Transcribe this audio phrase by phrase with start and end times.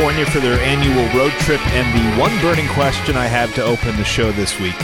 [0.00, 3.94] California for their annual road trip, and the one burning question I have to open
[3.96, 4.74] the show this week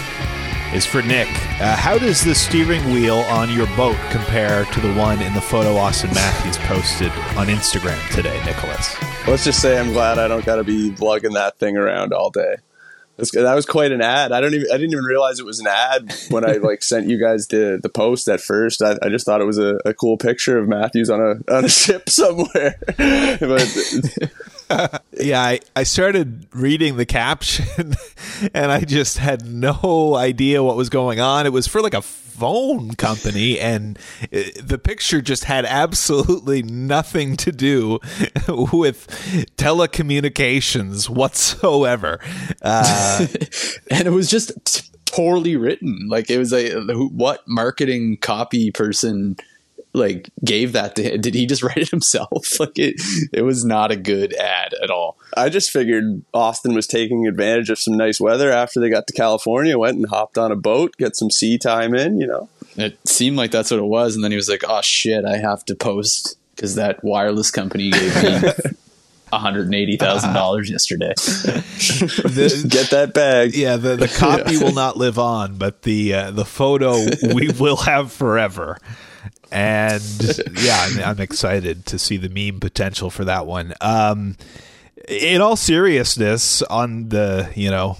[0.74, 1.26] is for Nick.
[1.58, 5.40] Uh, how does the steering wheel on your boat compare to the one in the
[5.40, 8.94] photo Austin Matthews posted on Instagram today, Nicholas?
[9.26, 12.28] Let's just say I'm glad I don't got to be lugging that thing around all
[12.28, 12.56] day.
[13.16, 14.32] that was quite an ad.
[14.32, 17.08] I don't even I didn't even realize it was an ad when I like sent
[17.08, 18.82] you guys the the post at first.
[18.82, 21.64] I, I just thought it was a, a, cool picture of Matthews on a on
[21.64, 22.78] a ship somewhere.
[22.98, 24.30] but
[25.12, 27.94] yeah, I, I started reading the caption
[28.54, 31.46] and I just had no idea what was going on.
[31.46, 33.98] It was for like a phone company and
[34.30, 37.92] the picture just had absolutely nothing to do
[38.48, 39.06] with
[39.56, 42.20] telecommunications whatsoever.
[42.60, 43.26] Uh,
[43.90, 46.08] and it was just poorly written.
[46.08, 49.36] Like it was a what marketing copy person
[49.96, 51.20] like gave that to him?
[51.20, 52.60] Did he just write it himself?
[52.60, 53.00] like it,
[53.32, 55.18] it was not a good ad at all.
[55.36, 59.12] I just figured Austin was taking advantage of some nice weather after they got to
[59.12, 62.48] California, went and hopped on a boat, get some sea time in, you know.
[62.76, 65.38] It seemed like that's what it was, and then he was like, "Oh shit, I
[65.38, 68.50] have to post because that wireless company gave me."
[69.32, 71.12] $180,000 yesterday.
[71.16, 73.56] the, Get that bag.
[73.56, 74.62] Yeah, the, the copy yeah.
[74.62, 78.78] will not live on, but the uh, the photo we will have forever
[79.50, 80.02] and
[80.60, 83.74] yeah, I'm, I'm, excited to see the meme potential for that one.
[83.80, 84.36] Um,
[85.08, 87.96] in all seriousness, on the you know.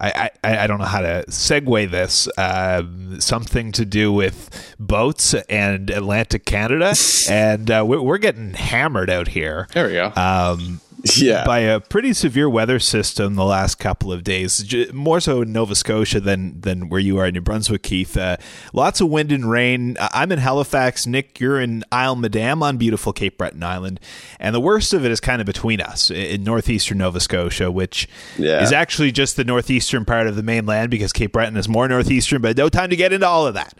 [0.00, 2.28] I, I, I don't know how to segue this.
[2.38, 2.84] Uh,
[3.18, 6.94] something to do with boats and Atlantic Canada,
[7.28, 9.66] and uh, we're, we're, getting hammered out here.
[9.72, 10.12] There we go.
[10.14, 10.80] Um,
[11.16, 11.44] yeah.
[11.44, 15.74] by a pretty severe weather system the last couple of days, more so in Nova
[15.74, 18.16] Scotia than than where you are in New Brunswick, Keith.
[18.16, 18.36] Uh,
[18.72, 19.96] lots of wind and rain.
[20.00, 21.06] I'm in Halifax.
[21.06, 24.00] Nick, you're in Isle Madame on beautiful Cape Breton Island,
[24.38, 28.08] and the worst of it is kind of between us in northeastern Nova Scotia, which
[28.36, 28.62] yeah.
[28.62, 32.42] is actually just the northeastern part of the mainland because Cape Breton is more northeastern.
[32.42, 33.74] But no time to get into all of that.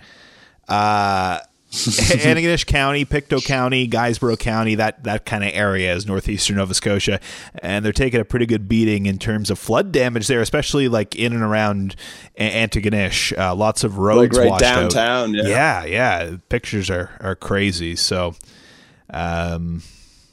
[0.69, 1.41] Uh,
[1.71, 7.21] Antigonish County, Pictou County, Guysborough County, that that kind of area is northeastern Nova Scotia,
[7.63, 11.15] and they're taking a pretty good beating in terms of flood damage there, especially like
[11.15, 11.95] in and around
[12.39, 13.37] Antigonish.
[13.37, 15.37] Uh, lots of roads like right washed downtown.
[15.37, 15.45] Out.
[15.45, 15.85] Yeah.
[15.85, 16.37] yeah, yeah.
[16.49, 17.97] Pictures are are crazy.
[17.97, 18.35] So,
[19.11, 19.83] um,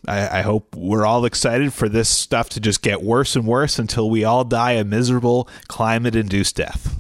[0.08, 3.78] I, I hope we're all excited for this stuff to just get worse and worse
[3.78, 7.00] until we all die a miserable climate-induced death.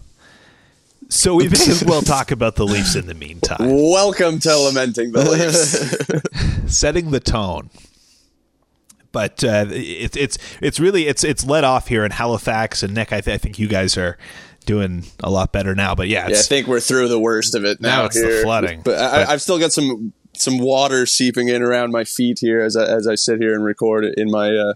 [1.09, 3.57] So we may as well talk about the Leafs in the meantime.
[3.59, 6.73] Welcome to lamenting the Leafs.
[6.75, 7.69] Setting the tone.
[9.11, 13.13] But uh, it's it's it's really it's it's let off here in Halifax and Nick.
[13.13, 14.17] I, th- I think you guys are
[14.65, 15.95] doing a lot better now.
[15.95, 17.99] But yeah, yeah, I think we're through the worst of it now.
[17.99, 18.37] now it's here.
[18.37, 18.81] the flooding.
[18.81, 22.75] But, I, have still got some some water seeping in around my feet here as
[22.75, 24.73] I, as I sit here and record in my uh,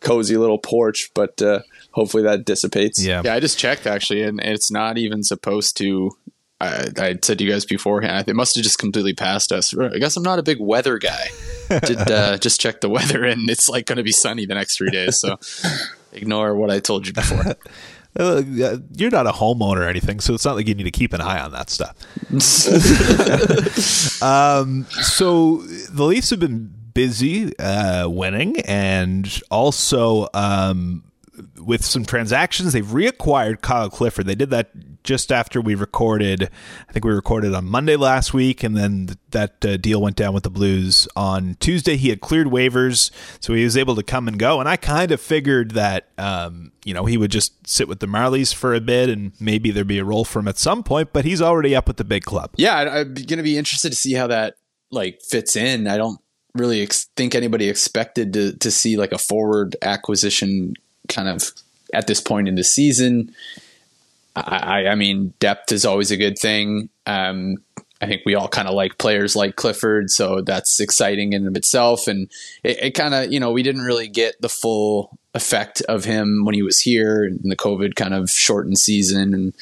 [0.00, 1.10] cozy little porch.
[1.14, 1.60] But uh,
[1.96, 3.04] hopefully that dissipates.
[3.04, 3.34] Yeah, yeah.
[3.34, 6.12] I just checked actually, and it's not even supposed to.
[6.60, 9.76] I, I said to you guys beforehand, it must have just completely passed us.
[9.76, 11.28] I guess I'm not a big weather guy.
[11.68, 14.76] Did uh, just check the weather, and it's like going to be sunny the next
[14.76, 15.18] three days.
[15.18, 15.38] So
[16.12, 17.56] ignore what I told you before.
[18.18, 18.42] Uh,
[18.96, 21.20] you're not a homeowner or anything, so it's not like you need to keep an
[21.20, 21.94] eye on that stuff.
[24.22, 31.04] um, so the Leafs have been busy uh, winning, and also um,
[31.56, 32.72] with some transactions.
[32.72, 34.26] They've reacquired Kyle Clifford.
[34.26, 34.70] They did that
[35.02, 36.50] just after we recorded.
[36.88, 40.34] I think we recorded on Monday last week, and then that uh, deal went down
[40.34, 41.96] with the Blues on Tuesday.
[41.96, 43.10] He had cleared waivers,
[43.40, 44.60] so he was able to come and go.
[44.60, 48.06] And I kind of figured that um, you know he would just sit with the
[48.06, 51.12] Marlies for a bit, and maybe there'd be a role for him at some point.
[51.12, 52.50] But he's already up with the big club.
[52.56, 54.56] Yeah, I'm going to be interested to see how that
[54.90, 55.86] like fits in.
[55.86, 56.20] I don't
[56.54, 60.74] really ex- think anybody expected to to see like a forward acquisition
[61.08, 61.52] kind of
[61.92, 63.34] at this point in the season.
[64.34, 66.90] I, I mean, depth is always a good thing.
[67.06, 67.56] Um,
[68.02, 71.56] I think we all kind of like players like Clifford, so that's exciting in of
[71.56, 72.06] itself.
[72.06, 72.30] And
[72.62, 76.44] it, it kind of, you know, we didn't really get the full effect of him
[76.44, 79.32] when he was here in the COVID kind of shortened season.
[79.32, 79.54] And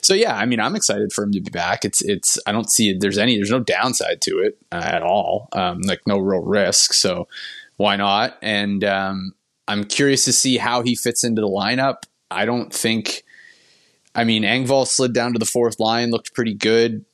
[0.00, 1.84] so, yeah, I mean, I'm excited for him to be back.
[1.84, 5.48] It's, it's, I don't see there's any, there's no downside to it uh, at all.
[5.52, 6.94] Um, like no real risk.
[6.94, 7.28] So
[7.76, 8.38] why not?
[8.40, 9.34] And, um,
[9.66, 12.04] I'm curious to see how he fits into the lineup.
[12.30, 13.22] I don't think.
[14.14, 17.04] I mean, Engvall slid down to the fourth line, looked pretty good.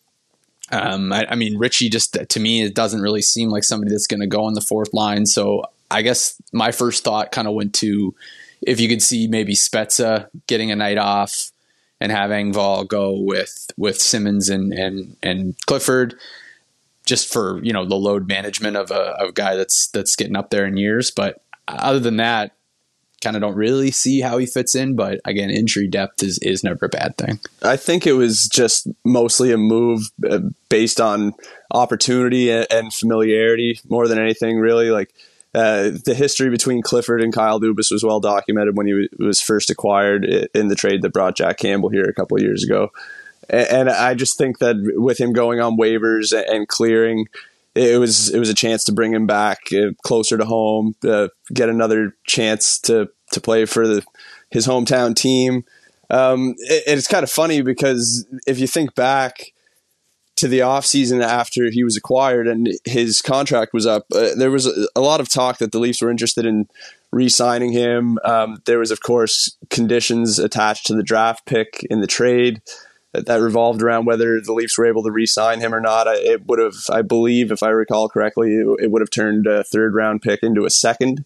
[0.70, 4.06] Um, I, I, mean, Ritchie just to me it doesn't really seem like somebody that's
[4.06, 5.26] going to go on the fourth line.
[5.26, 8.14] So I guess my first thought kind of went to
[8.62, 11.50] if you could see maybe Spezza getting a night off
[12.00, 16.14] and have Engvall go with with Simmonds and and and Clifford,
[17.04, 20.36] just for you know the load management of a, of a guy that's that's getting
[20.36, 21.10] up there in years.
[21.10, 21.42] But
[21.78, 22.52] other than that,
[23.20, 24.96] kind of don't really see how he fits in.
[24.96, 27.38] But again, injury depth is is never a bad thing.
[27.62, 31.34] I think it was just mostly a move uh, based on
[31.70, 34.58] opportunity and familiarity more than anything.
[34.58, 35.12] Really, like
[35.54, 39.70] uh, the history between Clifford and Kyle Dubas was well documented when he was first
[39.70, 42.90] acquired in the trade that brought Jack Campbell here a couple years ago.
[43.48, 47.26] And I just think that with him going on waivers and clearing,
[47.74, 51.28] it was it was a chance to bring him back uh, closer to home, uh,
[51.52, 54.04] get another chance to to play for the,
[54.50, 55.64] his hometown team.
[56.10, 59.52] Um, it, it's kind of funny because if you think back
[60.36, 64.66] to the offseason after he was acquired and his contract was up, uh, there was
[64.66, 66.66] a, a, lot of talk that the Leafs were interested in
[67.12, 68.18] re-signing him.
[68.24, 72.62] Um, there was, of course, conditions attached to the draft pick in the trade
[73.12, 76.08] that, that revolved around whether the Leafs were able to re-sign him or not.
[76.08, 79.46] I, it would have, I believe, if I recall correctly, it, it would have turned
[79.46, 81.24] a third-round pick into a second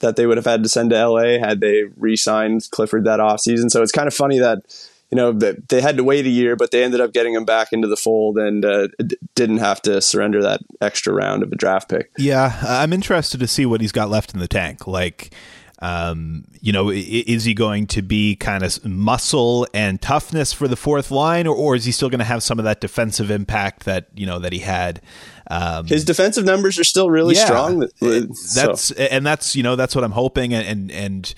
[0.00, 3.70] that they would have had to send to LA had they re-signed Clifford that offseason.
[3.70, 4.62] So it's kind of funny that
[5.10, 7.44] you know, that they had to wait a year, but they ended up getting him
[7.44, 8.88] back into the fold and uh,
[9.34, 12.10] didn't have to surrender that extra round of a draft pick.
[12.18, 14.86] Yeah, I'm interested to see what he's got left in the tank.
[14.86, 15.32] Like,
[15.80, 20.76] um, you know, is he going to be kind of muscle and toughness for the
[20.76, 23.84] fourth line, or, or is he still going to have some of that defensive impact
[23.84, 25.02] that you know that he had?
[25.50, 27.88] Um, His defensive numbers are still really yeah, strong.
[28.00, 28.94] That's so.
[28.96, 30.90] and that's you know that's what I'm hoping and and.
[30.90, 31.34] and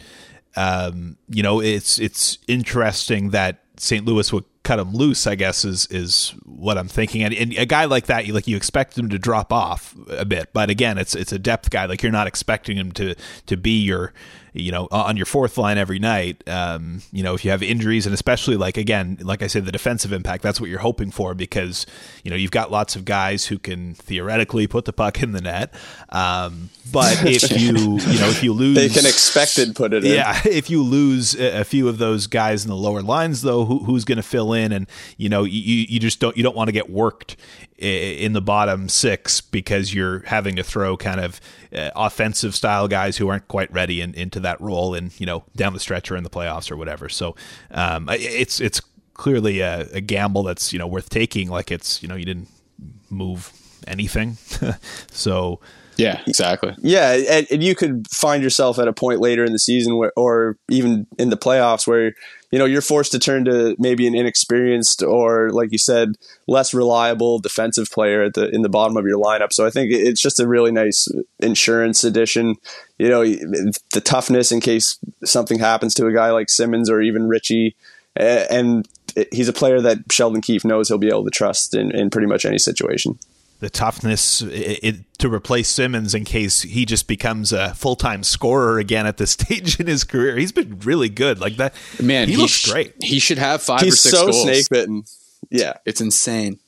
[0.57, 4.05] um, you know, it's it's interesting that St.
[4.05, 5.27] Louis would cut him loose.
[5.27, 7.23] I guess is is what I'm thinking.
[7.23, 10.27] And, and, a guy like that, you like you expect him to drop off a
[10.27, 11.87] bit, but again, it's it's a depth guy.
[11.87, 13.15] Like you're not expecting him to
[13.47, 14.13] to be your
[14.53, 16.47] you know, on your fourth line every night.
[16.49, 19.73] Um, you know, if you have injuries and especially like again, like I said, the
[19.73, 21.87] defensive impact, that's what you're hoping for because,
[22.25, 25.41] you know, you've got lots of guys who can theoretically put the puck in the
[25.41, 25.75] net.
[26.09, 30.13] Um, but if you, you know, if you lose, they can expected put it in.
[30.13, 30.41] Yeah.
[30.45, 34.05] If you lose a few of those guys in the lower lines though, who, who's
[34.05, 34.73] going to fill in?
[34.73, 37.37] And, you know, you, you just don't, you don't want to get worked
[37.79, 41.41] in the bottom six because you're having to throw kind of
[41.73, 45.45] uh, offensive style guys who aren't quite ready in, into that role and you know
[45.55, 47.09] down the stretch or in the playoffs or whatever.
[47.09, 47.37] So
[47.71, 48.81] um, it's it's
[49.15, 51.49] clearly a, a, gamble that's you know worth taking.
[51.49, 52.49] Like it's you know you didn't
[53.11, 53.53] move
[53.87, 54.39] anything,
[55.11, 55.61] so
[55.99, 56.75] yeah, exactly.
[56.79, 60.13] Yeah, and, and, you could find yourself at a point later in the season where,
[60.17, 62.15] or even in the playoffs where
[62.53, 66.15] you know you're forced to turn to maybe an inexperienced or, like you said,
[66.47, 69.53] less reliable defensive player at the in the bottom of your lineup.
[69.53, 71.09] So I think it's just a really nice
[71.41, 72.55] insurance addition.
[72.99, 77.29] You know, the toughness in case something happens to a guy like Simmonds or even
[77.29, 77.75] Ritchie
[78.15, 78.89] and
[79.33, 82.27] he's a player that Sheldon Keefe knows he'll be able to trust in, in pretty
[82.27, 83.19] much any situation
[83.61, 88.23] the toughness it, it, to replace Simmonds in case he just becomes a full time
[88.23, 90.37] scorer again at this stage in his career.
[90.37, 91.41] He's been really good.
[91.41, 92.29] Like that, man.
[92.29, 92.95] He, he looks sh- great.
[93.03, 94.43] He should have five He's or six so goals.
[94.43, 95.05] snake bitten.
[95.51, 96.59] Yeah, it's insane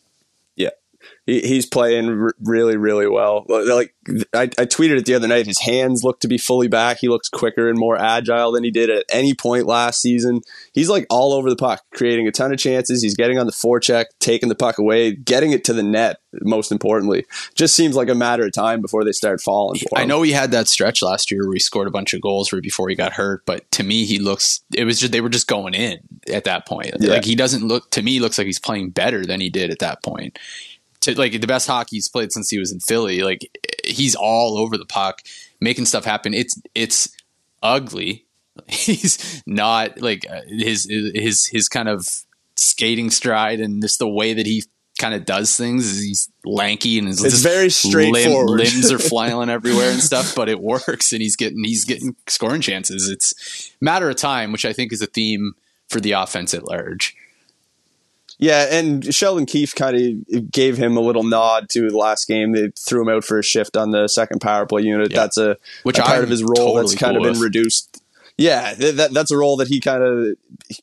[1.31, 3.45] he, he's playing r- really, really well.
[3.49, 3.95] Like
[4.35, 5.47] I, I tweeted it the other night.
[5.47, 6.99] His hands look to be fully back.
[6.99, 10.41] He looks quicker and more agile than he did at any point last season.
[10.73, 13.03] He's like all over the puck, creating a ton of chances.
[13.03, 16.21] He's getting on the forecheck, taking the puck away, getting it to the net.
[16.43, 19.81] Most importantly, just seems like a matter of time before they start falling.
[19.97, 22.53] I know he had that stretch last year where he scored a bunch of goals
[22.53, 24.61] right before he got hurt, but to me, he looks.
[24.73, 25.99] It was just they were just going in
[26.33, 26.93] at that point.
[27.01, 27.15] Yeah.
[27.15, 28.21] Like he doesn't look to me.
[28.21, 30.39] Looks like he's playing better than he did at that point
[31.01, 33.23] to like the best hockey he's played since he was in Philly.
[33.23, 33.51] Like
[33.85, 35.23] he's all over the puck,
[35.61, 36.35] making stuff happen.
[36.35, 37.17] It's it's
[37.63, 38.27] ugly.
[38.69, 42.07] He's not like uh, his his his kind of
[42.57, 44.65] skating stride and just the way that he
[44.99, 45.99] kind of does things.
[45.99, 48.51] He's lanky and his it's very straightforward.
[48.51, 52.17] Limb, limbs are flailing everywhere and stuff, but it works and he's getting he's getting
[52.27, 53.09] scoring chances.
[53.09, 55.55] It's matter of time, which I think is a theme
[55.89, 57.17] for the offense at large.
[58.41, 62.53] Yeah, and Sheldon Keefe kind of gave him a little nod to the last game.
[62.53, 65.11] They threw him out for a shift on the second power play unit.
[65.11, 65.21] Yeah.
[65.21, 67.43] That's a, Which a part of his role totally that's kind cool of been with.
[67.43, 68.03] reduced.
[68.39, 70.35] Yeah, that, that's a role that he kind of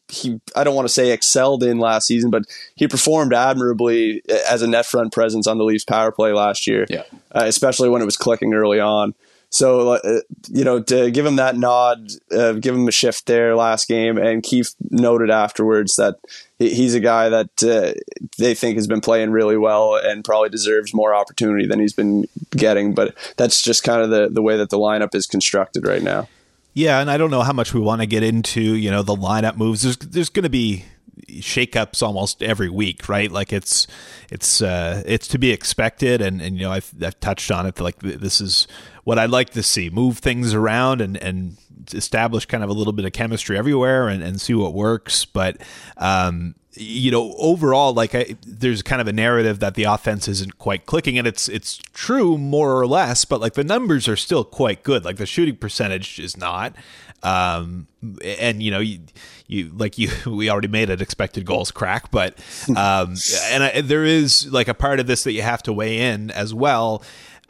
[0.08, 2.44] he I don't want to say excelled in last season, but
[2.76, 6.86] he performed admirably as a net front presence on the Leafs power play last year.
[6.88, 9.16] Yeah, uh, especially when it was clicking early on.
[9.50, 13.56] So, uh, you know, to give him that nod, uh, give him a shift there
[13.56, 16.16] last game, and Keefe noted afterwards that
[16.60, 17.94] he's a guy that uh,
[18.38, 22.27] they think has been playing really well and probably deserves more opportunity than he's been
[22.51, 22.94] getting.
[22.94, 26.27] But that's just kind of the, the way that the lineup is constructed right now.
[26.74, 29.16] Yeah, and I don't know how much we want to get into, you know, the
[29.16, 29.82] lineup moves.
[29.82, 30.86] There's there's going to be
[31.27, 33.32] shakeups almost every week, right?
[33.32, 33.88] Like it's
[34.30, 37.80] it's uh, it's to be expected, and and you know I've, I've touched on it.
[37.80, 38.68] Like this is
[39.08, 41.56] what I'd like to see: move things around and and
[41.94, 45.24] establish kind of a little bit of chemistry everywhere, and and see what works.
[45.24, 45.62] But
[45.96, 50.58] um, you know, overall, like I, there's kind of a narrative that the offense isn't
[50.58, 54.44] quite clicking, and it's it's true more or less, but like the numbers are still
[54.44, 55.06] quite good.
[55.06, 56.76] Like the shooting percentage is not,
[57.24, 57.88] um,
[58.26, 59.00] and you know, you,
[59.48, 62.38] you like you we already made an expected goals crack, but
[62.76, 63.16] um,
[63.52, 66.30] and I, there is like a part of this that you have to weigh in
[66.32, 67.04] as well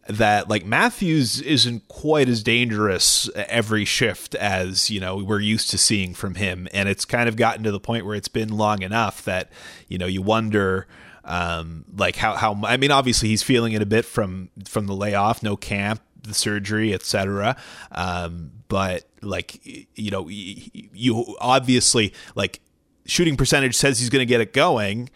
[0.08, 5.78] that like Matthews isn't quite as dangerous every shift as you know we're used to
[5.78, 8.82] seeing from him, and it's kind of gotten to the point where it's been long
[8.82, 9.52] enough that
[9.88, 10.88] you know you wonder.
[11.26, 14.96] Um, like how how I mean, obviously he's feeling it a bit from from the
[14.96, 17.58] layoff, no camp, the surgery, etc.
[17.92, 19.60] Um, but like
[19.98, 22.62] you know, you obviously like
[23.06, 25.10] shooting percentage says he's going to get it going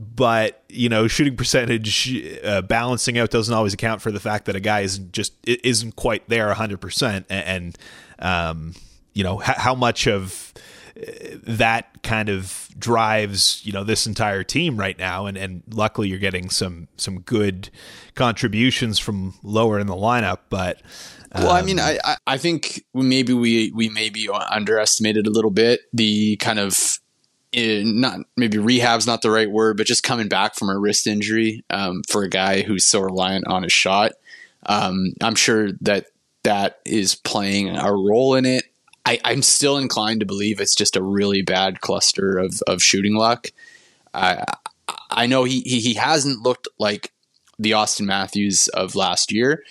[0.00, 4.56] but you know shooting percentage uh, balancing out doesn't always account for the fact that
[4.56, 7.76] a guy is just isn't quite there 100% and
[8.18, 8.74] um,
[9.12, 10.54] you know h- how much of
[10.96, 11.02] uh,
[11.42, 15.26] that kind of drives you know this entire team right now.
[15.26, 17.68] And and luckily you're getting some some good
[18.14, 20.80] contributions from lower in the lineup but
[21.32, 25.52] um, well, I mean, um, I, I think maybe we we maybe underestimated a little
[25.52, 26.76] bit the kind of
[27.52, 31.06] in, not maybe rehab's not the right word, but just coming back from a wrist
[31.06, 34.12] injury um, for a guy who's so reliant on his shot.
[34.66, 36.06] Um, I'm sure that
[36.42, 38.64] that is playing a role in it.
[39.04, 43.14] I, am still inclined to believe it's just a really bad cluster of, of shooting
[43.14, 43.48] luck.
[44.14, 44.44] I
[45.10, 47.12] I know he, he he hasn't looked like
[47.58, 49.64] the Austin Matthews of last year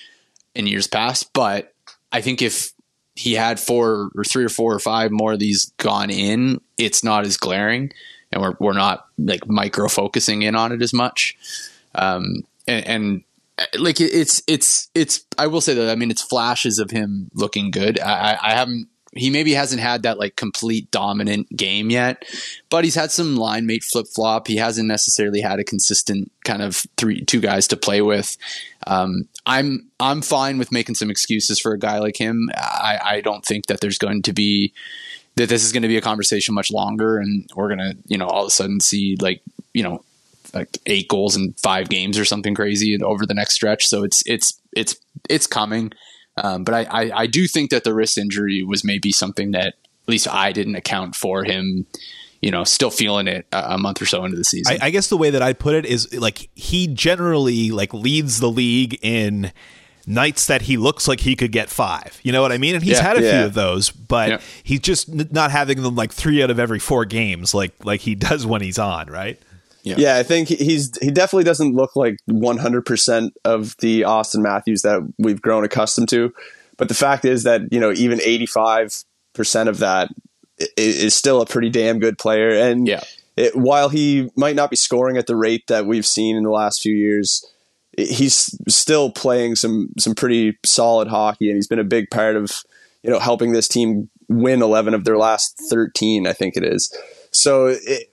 [0.56, 1.74] in years past, but
[2.12, 2.72] I think if
[3.16, 7.04] he had four or three or four or five more of these gone in, it's
[7.04, 7.92] not as glaring,
[8.32, 11.38] and we're we're not like micro focusing in on it as much.
[11.94, 13.24] Um, and, and
[13.78, 17.72] like it's it's it's I will say that I mean it's flashes of him looking
[17.72, 18.00] good.
[18.00, 22.24] I, I haven't he maybe hasn't had that like complete dominant game yet,
[22.70, 24.48] but he's had some line mate flip flop.
[24.48, 28.38] He hasn't necessarily had a consistent kind of three two guys to play with.
[28.86, 32.50] Um, I'm I'm fine with making some excuses for a guy like him.
[32.56, 34.74] I, I don't think that there's going to be
[35.40, 38.28] that this is going to be a conversation much longer, and we're gonna you know
[38.28, 39.42] all of a sudden see like
[39.74, 40.04] you know
[40.54, 43.88] like eight goals in five games or something crazy over the next stretch.
[43.88, 44.96] So it's it's it's
[45.30, 45.92] it's coming.
[46.38, 49.68] Um, but I, I, I do think that the wrist injury was maybe something that
[49.68, 51.86] at least I didn't account for him
[52.42, 54.78] you know, still feeling it a month or so into the season.
[54.82, 58.40] I, I, guess the way that I put it is like he generally like leads
[58.40, 59.52] the league in
[60.10, 62.20] nights that he looks like he could get five.
[62.24, 62.76] You know what I mean?
[62.76, 63.32] And he's yeah, had a yeah.
[63.32, 64.42] few of those, but yeah.
[64.64, 68.16] he's just not having them like three out of every four games, like like he
[68.30, 69.40] does when he's on, right?
[69.84, 69.96] Yeah.
[69.98, 75.02] yeah, I think he's he definitely doesn't look like 100% of the Austin Matthews that
[75.18, 76.34] we've grown accustomed to.
[76.76, 79.06] But the fact is that, you know, even 85%
[79.68, 80.10] of that
[80.76, 82.50] is still a pretty damn good player.
[82.50, 83.04] And yeah.
[83.38, 86.52] it, while he might not be scoring at the rate that we've seen in the
[86.52, 87.46] last few years,
[88.08, 92.52] he's still playing some some pretty solid hockey and he's been a big part of,
[93.04, 96.96] you know, helping this team win 11 of their last 13, I think it is.
[97.32, 98.08] So it,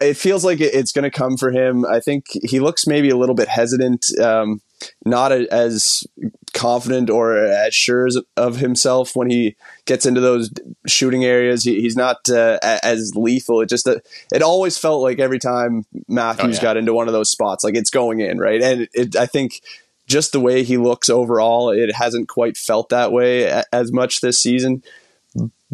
[0.00, 1.84] it feels like it's going to come for him.
[1.84, 4.60] I think he looks maybe a little bit hesitant, um,
[5.04, 6.04] not as
[6.52, 10.50] confident or as sure of himself when he gets into those
[10.86, 11.64] shooting areas.
[11.64, 13.60] He, he's not uh, as lethal.
[13.60, 14.00] It just uh,
[14.32, 16.62] it always felt like every time Matthews oh, yeah.
[16.62, 18.62] got into one of those spots, like it's going in right.
[18.62, 19.60] And it, I think
[20.06, 24.40] just the way he looks overall, it hasn't quite felt that way as much this
[24.40, 24.82] season.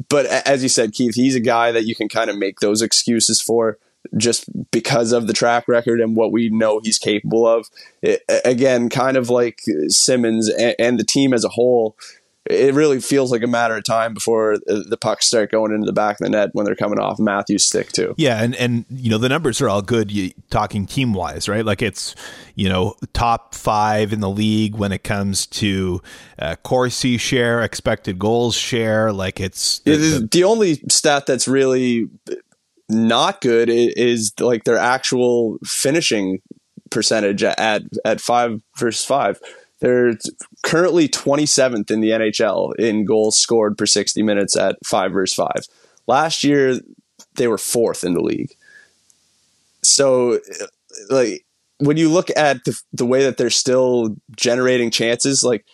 [0.09, 2.83] But as you said, Keith, he's a guy that you can kind of make those
[2.83, 3.79] excuses for
[4.17, 7.69] just because of the track record and what we know he's capable of.
[8.03, 11.97] It, again, kind of like Simmonds and, and, the team as a whole,
[12.49, 15.93] it really feels like a matter of time before the pucks start going into the
[15.93, 18.15] back of the net when they're coming off Matthews' stick too.
[18.17, 20.11] Yeah, and and you know the numbers are all good.
[20.11, 21.65] You, talking team wise, right?
[21.65, 22.15] Like it's
[22.55, 26.01] you know top five in the league when it comes to
[26.39, 29.13] uh, Corsi share, expected goals share.
[29.13, 32.09] Like it's the, the, the only stat that's really
[32.89, 36.41] not good is like their actual finishing
[36.91, 39.41] percentage at at five versus five.
[39.81, 40.15] They're
[40.63, 45.67] currently 27th in the NHL in goals scored per 60 minutes at five versus five.
[46.07, 46.81] Last year,
[47.35, 48.55] they were fourth in the league.
[49.83, 50.41] So,
[51.11, 51.45] like
[51.79, 55.67] when you look at the, the way that they're still generating chances, like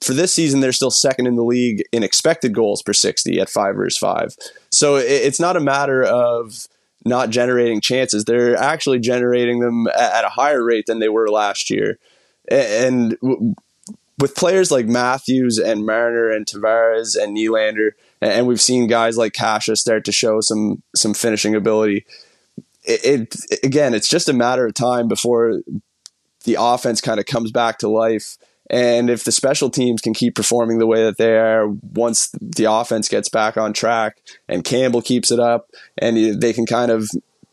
[0.00, 3.48] for this season, they're still second in the league in expected goals per 60 at
[3.48, 4.36] five versus five.
[4.72, 6.66] So it, it's not a matter of
[7.04, 8.24] not generating chances.
[8.24, 11.98] They're actually generating them at a higher rate than they were last year.
[12.50, 13.16] And
[14.18, 19.32] with players like Matthews and Marner and Tavares and Nylander, and we've seen guys like
[19.32, 22.04] Kase start to show some some finishing ability.
[22.84, 25.60] It, it again, it's just a matter of time before
[26.44, 28.38] the offense kind of comes back to life
[28.70, 32.64] and if the special teams can keep performing the way that they are once the
[32.64, 37.08] offense gets back on track and Campbell keeps it up and they can kind of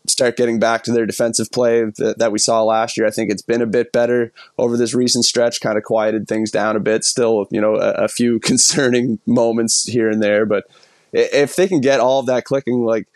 [0.07, 3.31] start getting back to their defensive play that, that we saw last year, I think
[3.31, 6.79] it's been a bit better over this recent stretch, kind of quieted things down a
[6.79, 7.03] bit.
[7.03, 10.65] Still, you know, a, a few concerning moments here and there, but
[11.11, 13.07] if they can get all of that clicking, like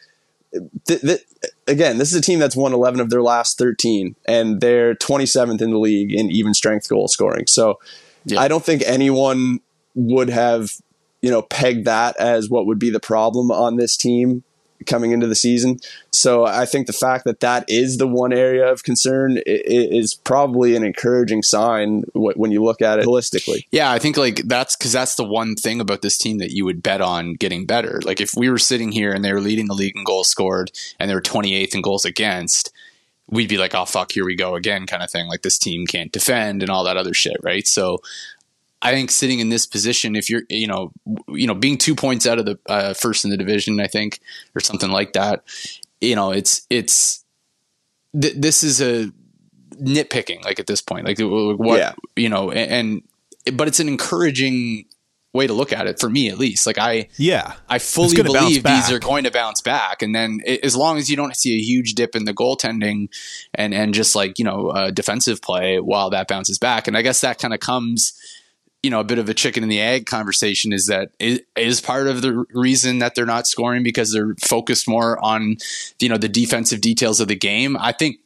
[0.87, 1.25] th- th-
[1.67, 5.61] again, this is a team that's won 11 of their last 13, and they're 27th
[5.61, 7.47] in the league in even strength goal scoring.
[7.47, 7.79] So
[8.25, 8.39] yeah.
[8.39, 9.59] I don't think anyone
[9.95, 10.71] would have,
[11.21, 14.43] you know, pegged that as what would be the problem on this team
[14.85, 15.79] coming into the season.
[16.11, 20.75] So I think the fact that that is the one area of concern is probably
[20.75, 23.65] an encouraging sign when you look at it holistically.
[23.71, 26.65] Yeah, I think like that's because that's the one thing about this team that you
[26.65, 27.99] would bet on getting better.
[28.03, 30.71] Like if we were sitting here and they were leading the league in goals scored
[30.99, 32.73] and they were 28th in goals against,
[33.29, 35.27] we'd be like, oh fuck, here we go again, kind of thing.
[35.27, 37.67] Like this team can't defend and all that other shit, right?
[37.67, 37.99] So
[38.81, 40.91] I think sitting in this position, if you're, you know,
[41.27, 44.19] you know, being two points out of the uh, first in the division, I think,
[44.55, 45.43] or something like that,
[45.99, 47.25] you know, it's it's
[48.19, 49.11] th- this is a
[49.73, 51.93] nitpicking, like at this point, like what yeah.
[52.15, 53.03] you know, and,
[53.45, 54.85] and but it's an encouraging
[55.31, 56.65] way to look at it for me at least.
[56.65, 60.63] Like I, yeah, I fully believe these are going to bounce back, and then it,
[60.63, 63.09] as long as you don't see a huge dip in the goaltending
[63.53, 67.01] and and just like you know uh, defensive play while that bounces back, and I
[67.01, 68.13] guess that kind of comes
[68.83, 71.81] you know a bit of a chicken and the egg conversation is that it is
[71.81, 75.57] part of the reason that they're not scoring because they're focused more on
[75.99, 77.77] you know the defensive details of the game.
[77.77, 78.17] I think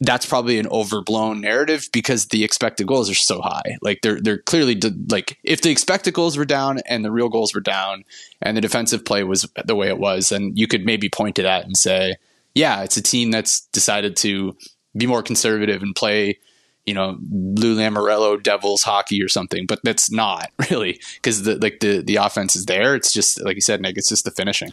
[0.00, 3.78] that's probably an overblown narrative because the expected goals are so high.
[3.80, 7.54] Like they're they're clearly like if the expected goals were down and the real goals
[7.54, 8.04] were down
[8.42, 11.42] and the defensive play was the way it was then you could maybe point to
[11.42, 12.16] that and say
[12.54, 14.54] yeah it's a team that's decided to
[14.96, 16.38] be more conservative and play
[16.86, 21.80] you know Lou Lamoriello Devils hockey or something, but that's not really because the like
[21.80, 22.94] the the offense is there.
[22.94, 23.98] It's just like you said, Nick.
[23.98, 24.72] It's just the finishing.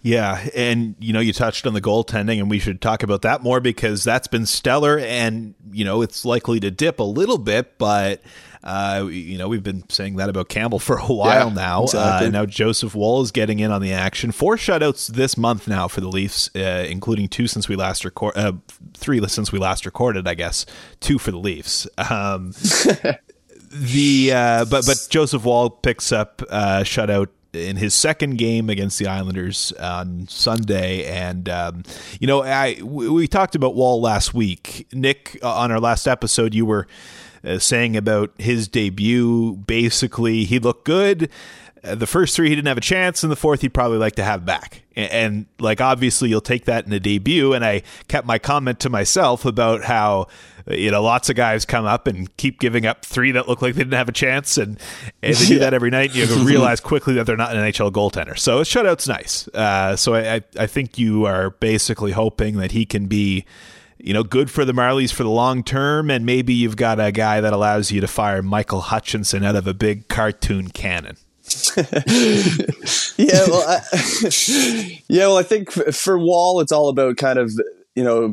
[0.00, 3.42] Yeah, and you know you touched on the goaltending, and we should talk about that
[3.42, 7.78] more because that's been stellar, and you know it's likely to dip a little bit,
[7.78, 8.22] but
[8.64, 11.84] uh, you know, we've been saying that about Campbell for a while yeah, now.
[11.84, 12.28] Exactly.
[12.28, 14.32] Uh, now Joseph Woll is getting in on the action.
[14.32, 18.36] Four shutouts this month now for the Leafs, uh, including two since we last record,
[18.36, 18.52] uh,
[18.94, 20.66] three since we last recorded, I guess.
[21.00, 21.86] Two for the Leafs.
[21.98, 22.52] Um,
[23.70, 28.98] the uh, but but Joseph Woll picks up uh, shutout in his second game against
[28.98, 31.82] the Islanders on Sunday, and um,
[32.20, 34.86] you know, I we, we talked about Woll last week.
[34.92, 36.86] Nick, on our last episode, you were
[37.44, 39.56] uh, saying about his debut.
[39.66, 41.30] Basically, he looked good.
[41.84, 44.16] Uh, the first three he didn't have a chance, and the fourth he'd probably like
[44.16, 44.82] to have back.
[44.96, 47.52] And, and, like obviously you'll take that in a debut.
[47.52, 50.26] And I kept my comment to myself about how
[50.68, 53.62] uh, you know lots of guys come up and keep giving up three that look
[53.62, 54.78] like they didn't have a chance, and,
[55.22, 56.14] and they do that every night.
[56.14, 58.38] And you realize quickly that they're not an NHL goaltender.
[58.38, 59.46] So a shutout's nice.
[59.48, 63.44] Uh, so I, I think you are basically hoping that he can be
[63.98, 67.12] you know, good for the Marlies for the long term, and maybe you've got a
[67.12, 71.16] guy that allows you to fire Michael Hutchinson out of a big cartoon cannon.
[71.76, 73.80] yeah, well, I,
[75.08, 77.52] yeah, well, I think for Woll, it's all about kind of
[77.94, 78.32] you know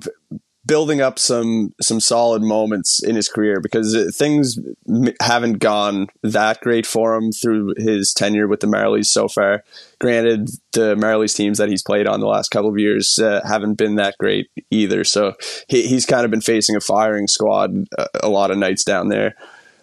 [0.65, 4.57] building up some some solid moments in his career because things
[5.21, 9.63] haven't gone that great for him through his tenure with the Marlies so far.
[9.99, 13.75] Granted, the Marlies teams that he's played on the last couple of years uh, haven't
[13.75, 15.03] been that great either.
[15.03, 15.33] So
[15.67, 19.09] he, he's kind of been facing a firing squad a, a lot of nights down
[19.09, 19.35] there.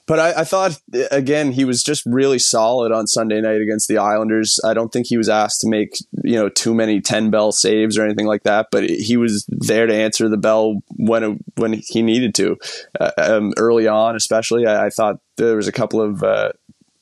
[0.06, 0.78] But I, I, thought
[1.12, 4.58] again he was just really solid on Sunday night against the Islanders.
[4.64, 7.96] I don't think he was asked to make you know too many ten bell saves
[7.96, 11.80] or anything like that, but he was there to answer the bell when it, when
[11.86, 12.58] he needed to.
[12.98, 16.50] Uh, um, early on, especially, I, I, thought there was a couple of uh,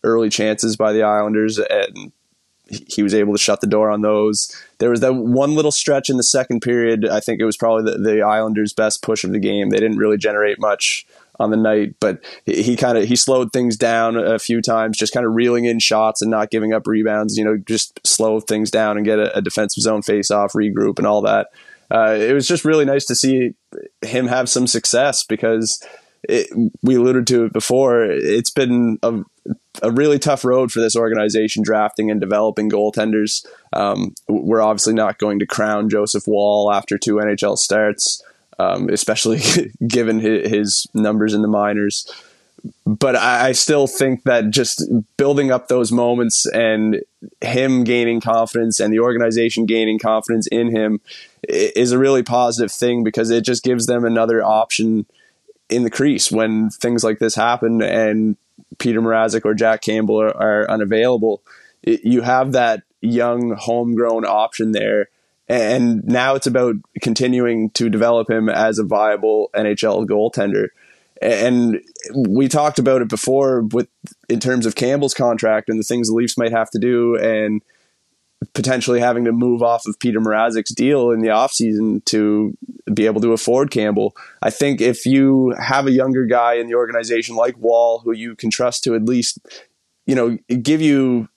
[0.04, 2.12] early chances by the Islanders, and
[2.68, 4.54] he was able to shut the door on those.
[4.78, 7.08] There was that one little stretch in the second period.
[7.08, 9.70] I think it was probably the, the Islanders' best push of the game.
[9.70, 11.06] They didn't really generate much
[11.40, 15.14] on the night, but he kind of he slowed things down a few times, just
[15.14, 17.36] kind of reeling in shots and not giving up rebounds.
[17.36, 20.98] You know, just slow things down and get a, a defensive zone face off, regroup,
[20.98, 21.48] and all that.
[21.90, 23.54] Uh, it was just really nice to see
[24.02, 25.84] him have some success because
[26.28, 26.48] it,
[26.82, 28.04] we alluded to it before.
[28.04, 29.20] It's been a,
[29.82, 33.44] a really tough road for this organization drafting and developing goaltenders.
[33.72, 38.22] Um, we're obviously not going to crown Joseph Woll after two NHL starts,
[38.60, 39.40] um, especially
[39.86, 42.10] given his, numbers in the minors.
[42.84, 44.84] But I still think that just
[45.16, 47.00] building up those moments and
[47.40, 51.00] him gaining confidence and the organization gaining confidence in him
[51.48, 55.06] is a really positive thing because it just gives them another option
[55.70, 58.36] in the crease when things like this happen and
[58.78, 61.42] Peter Mrazek or Jack Campbell are, are unavailable.
[61.82, 65.08] It, you have that young homegrown option there.
[65.50, 70.68] And now it's about continuing to develop him as a viable NHL goaltender.
[71.20, 71.80] And
[72.14, 73.88] we talked about it before with
[74.28, 77.62] in terms of Campbell's contract and the things the Leafs might have to do and
[78.54, 82.56] potentially having to move off of Peter Mrazek's deal in the offseason to
[82.94, 84.14] be able to afford Campbell.
[84.40, 88.36] I think if you have a younger guy in the organization like Woll who you
[88.36, 89.40] can trust to at least,
[90.06, 91.28] you know, give you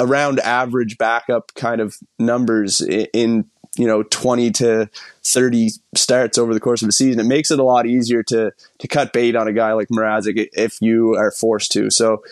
[0.00, 3.44] around average backup kind of numbers in
[3.76, 4.90] you know 20 to
[5.22, 8.50] 30 starts over the course of a season it makes it a lot easier to
[8.78, 11.90] to cut bait on a guy like Mrazek if you are forced to.
[11.90, 12.22] So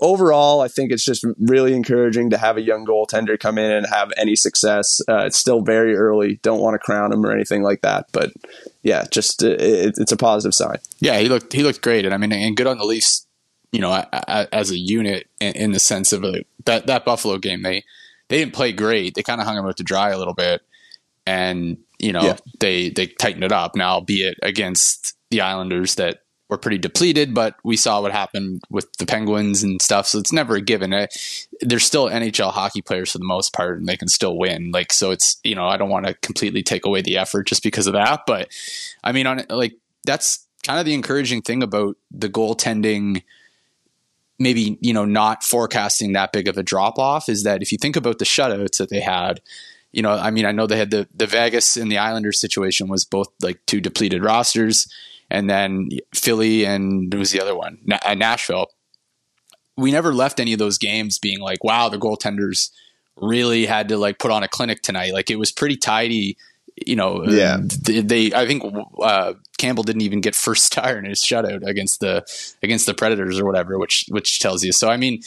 [0.00, 3.86] overall I think it's just really encouraging to have a young goaltender come in and
[3.86, 5.00] have any success.
[5.08, 8.32] Uh, it's still very early don't want to crown him or anything like that but
[8.82, 10.76] yeah just uh, it, it's a positive sign.
[11.00, 13.23] Yeah he looked he looked great and I mean and good on the Leafs
[13.74, 17.82] you know as a unit in the sense of a, that that Buffalo game they
[18.28, 20.62] they didn't play great they kind of hung them out to dry a little bit
[21.26, 22.36] and you know yeah.
[22.60, 23.74] they they tightened it up.
[23.74, 28.92] Now, albeit against the Islanders that were pretty depleted, but we saw what happened with
[28.98, 30.06] the Penguins and stuff.
[30.06, 30.90] So it's never a given.
[31.60, 34.70] They're still NHL hockey players for the most part, and they can still win.
[34.70, 37.62] Like so, it's you know I don't want to completely take away the effort just
[37.62, 38.48] because of that, but
[39.02, 43.22] I mean on like that's kind of the encouraging thing about the goaltending
[44.38, 47.78] maybe you know not forecasting that big of a drop off is that if you
[47.78, 49.40] think about the shutouts that they had
[49.94, 52.88] you know, I mean, I know they had the the Vegas and the Islanders situation
[52.88, 54.92] was both like two depleted rosters,
[55.30, 57.78] and then Philly and who was the other one?
[58.04, 58.66] Uh, Nashville.
[59.76, 62.70] We never left any of those games being like, wow, the goaltenders
[63.16, 65.12] really had to like put on a clinic tonight.
[65.12, 66.36] Like it was pretty tidy.
[66.76, 67.58] You know, yeah.
[67.62, 68.64] They, I think
[69.00, 72.24] uh, Campbell didn't even get first tire in his shutout against the
[72.62, 74.72] against the Predators or whatever, which which tells you.
[74.72, 75.22] So I mean,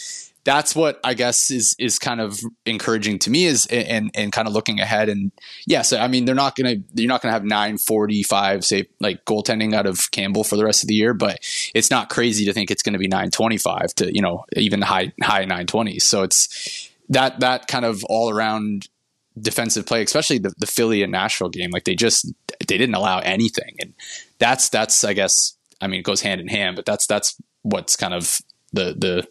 [0.47, 4.47] that's what I guess is is kind of encouraging to me is and and kind
[4.47, 5.33] of looking ahead and
[5.65, 9.85] yes I mean they're not gonna you're not gonna have 945 say like goaltending out
[9.85, 11.39] of Campbell for the rest of the year but
[11.75, 15.11] it's not crazy to think it's going to be 925 to you know even high
[15.21, 18.87] high 920s so it's that that kind of all around
[19.41, 22.31] defensive play especially the, the Philly and Nashville game like they just
[22.67, 23.93] they didn't allow anything and
[24.39, 27.95] that's that's I guess I mean it goes hand in hand but that's that's what's
[27.95, 28.39] kind of
[28.73, 29.27] the the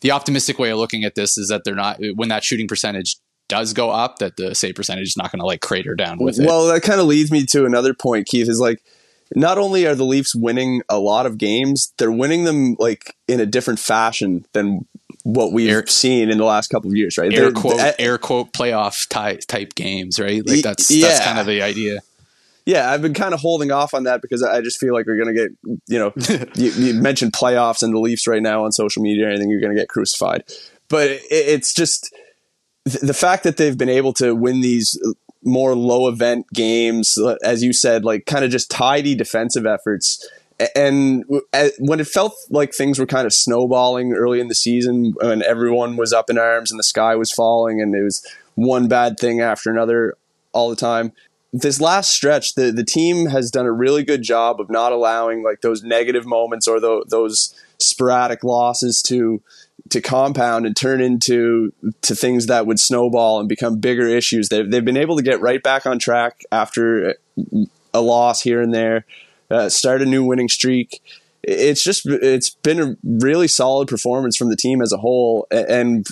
[0.00, 3.16] the optimistic way of looking at this is that they're not when that shooting percentage
[3.50, 6.38] does go up, that the save percentage is not going to like crater down with
[6.38, 6.46] it.
[6.46, 8.48] Well, that kind of leads me to another point, Keith.
[8.48, 8.82] Is like
[9.34, 13.40] not only are the Leafs winning a lot of games, they're winning them like in
[13.40, 14.86] a different fashion than
[15.24, 17.32] what we've air, seen in the last couple of years, right?
[17.32, 20.46] Air they're, quote, air quote playoff type type games, right?
[20.46, 21.08] Like that's yeah.
[21.08, 22.00] that's kind of the idea
[22.66, 25.16] yeah, I've been kind of holding off on that because I just feel like we're
[25.16, 25.50] going to get,
[25.88, 26.12] you know,
[26.54, 29.60] you, you, mentioned playoffs and the Leafs right now on social media or anything, you're
[29.60, 30.44] going to get crucified.
[30.88, 32.14] But it, it's just
[32.84, 37.36] the fact that they've been able to win these uh, more low event games, uh,
[37.42, 40.28] as you said, like kind of just tidy defensive efforts.
[40.74, 41.24] And
[41.78, 45.96] when it felt like things were kind of snowballing early in the season, and everyone
[45.96, 49.40] was up in arms and the sky was falling, and it was one bad thing
[49.40, 50.14] after another
[50.52, 51.12] all the time,
[51.52, 55.42] this last stretch, the the team has done a really good job of not allowing
[55.42, 59.42] like those negative moments or the, those sporadic losses to
[59.88, 64.48] to compound and turn into to things that would snowball and become bigger issues.
[64.48, 67.16] They've they've been able to get right back on track after
[67.92, 69.04] a loss here and there,
[69.50, 71.02] uh, start a new winning streak.
[71.42, 75.46] It's just it's been a really solid performance from the team as a whole.
[75.50, 76.06] And,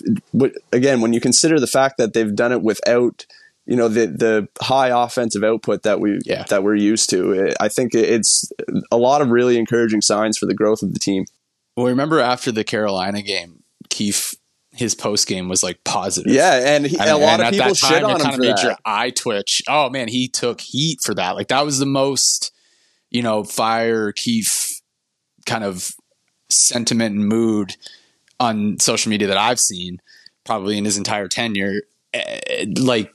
[0.72, 3.26] again, when you consider the fact that they've done it without
[3.66, 6.44] you know the the high offensive output that we yeah.
[6.44, 7.52] that we're used to.
[7.60, 8.50] I think it's
[8.90, 11.26] a lot of really encouraging signs for the growth of the team.
[11.76, 14.34] Well, remember after the Carolina game, Keefe
[14.72, 16.32] his post game was like positive.
[16.32, 18.62] Yeah, and he, a lot of people shit on him kind of made that.
[18.62, 19.62] your eye twitch.
[19.68, 21.36] Oh man, he took heat for that.
[21.36, 22.52] Like that was the most,
[23.10, 24.80] you know, fire Keefe
[25.46, 25.90] kind of
[26.50, 27.76] sentiment and mood
[28.40, 30.00] on social media that I've seen,
[30.44, 31.82] probably in his entire tenure.
[32.14, 33.12] Eh, like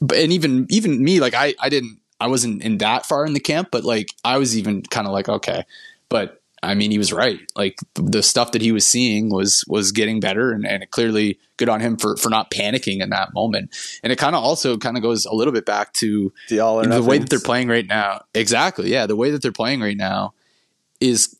[0.00, 3.40] and even even me, like I I didn't I wasn't in that far in the
[3.40, 5.64] camp, but like I was even kind of like, okay,
[6.08, 7.40] but I mean, he was right.
[7.54, 11.68] Like the stuff that he was seeing was was getting better, and, and clearly good
[11.68, 13.74] on him for for not panicking in that moment.
[14.02, 16.82] And it kind of also kind of goes a little bit back to the, all
[16.82, 18.22] the way that they're playing right now.
[18.34, 20.34] Exactly, yeah, the way that they're playing right now
[21.00, 21.36] is,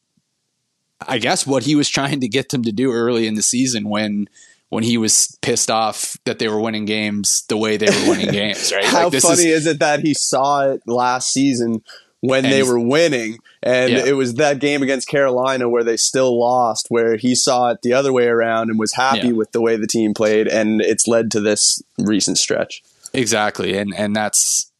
[1.00, 3.88] I guess, what he was trying to get them to do early in the season
[3.88, 4.28] when
[4.68, 8.30] when he was pissed off that they were winning games the way they were winning
[8.32, 8.72] games.
[8.72, 8.84] Right?
[8.84, 11.82] How like, funny is, is it that he saw it last season?
[12.20, 13.38] When and they were winning.
[13.62, 14.06] And yeah.
[14.06, 17.92] it was that game against Carolina where they still lost, where he saw it the
[17.92, 19.32] other way around and was happy yeah.
[19.34, 20.48] with the way the team played.
[20.48, 22.82] And it's led to this recent stretch.
[23.12, 23.76] Exactly.
[23.76, 24.70] And, and that's,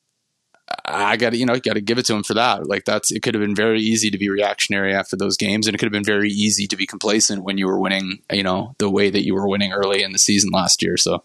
[0.85, 2.69] I got to, you know, you got to give it to him for that.
[2.69, 5.75] Like that's, it could have been very easy to be reactionary after those games, and
[5.75, 8.75] it could have been very easy to be complacent when you were winning, you know,
[8.77, 10.99] the way that you were winning early in the season last year.
[10.99, 11.25] So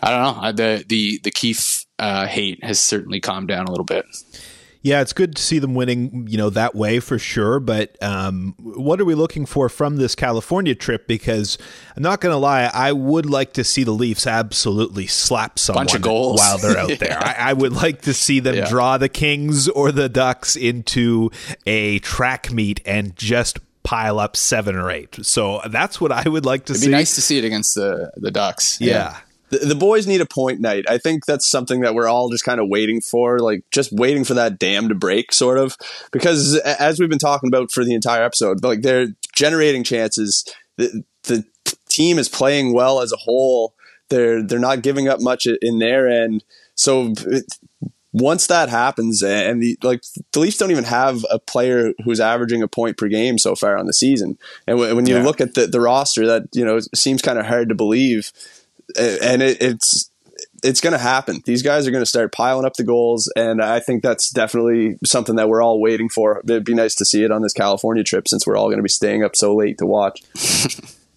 [0.00, 0.52] I don't know.
[0.52, 4.04] The the the Keefe uh, hate has certainly calmed down a little bit.
[4.80, 7.58] Yeah, it's good to see them winning, you know, that way for sure.
[7.58, 11.08] But um, what are we looking for from this California trip?
[11.08, 11.58] Because
[11.96, 15.86] I'm not going to lie, I would like to see the Leafs absolutely slap someone
[15.86, 16.38] Bunch of goals.
[16.38, 16.96] while they're out yeah.
[16.96, 17.18] there.
[17.24, 18.68] I, I, would like to see them yeah.
[18.68, 21.30] draw the Kings or the Ducks into
[21.66, 25.18] a track meet and just pile up seven or eight.
[25.22, 26.86] So that's what I would like to It'd see.
[26.86, 28.80] It'd be nice to see it against the the Ducks.
[28.80, 28.92] yeah.
[28.92, 30.84] yeah the, the boys need a point night.
[30.88, 34.24] I think that's something that we're all just kind of waiting for, like just waiting
[34.24, 35.76] for that dam to break, sort of.
[36.12, 40.44] Because as we've been talking about for the entire episode, like they're generating chances.
[40.76, 41.44] The, the
[41.88, 43.74] team is playing well as a whole.
[44.10, 46.44] They're they're not giving up much in their end.
[46.74, 47.44] So it,
[48.12, 52.62] once that happens, and the like, the Leafs don't even have a player who's averaging
[52.62, 54.38] a point per game so far on the season.
[54.66, 55.22] And when you yeah.
[55.22, 58.32] look at the, the roster, that you know seems kind of hard to believe
[58.96, 60.10] and it, it's
[60.62, 61.42] it's going to happen.
[61.44, 64.98] These guys are going to start piling up the goals, and I think that's definitely
[65.04, 66.40] something that we're all waiting for.
[66.44, 68.82] It'd be nice to see it on this California trip since we're all going to
[68.82, 70.22] be staying up so late to watch.